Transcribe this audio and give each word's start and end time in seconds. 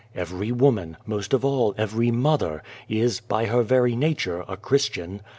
Every 0.15 0.51
woman, 0.51 0.97
most 1.05 1.31
of 1.31 1.45
all 1.45 1.75
every 1.77 2.09
mother, 2.09 2.63
is, 2.89 3.19
by 3.19 3.45
her 3.45 3.61
very 3.61 3.95
nature, 3.95 4.43
a 4.47 4.57
Christian. 4.57 5.21